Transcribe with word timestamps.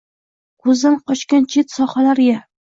Ko‘zdan 0.67 0.95
qochgan 1.11 1.45
chet 1.57 1.77
sohalarga 1.77 2.41